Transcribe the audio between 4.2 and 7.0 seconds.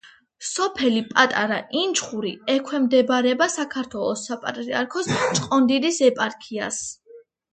საპატრიარქოს ჭყონდიდის ეპარქიას.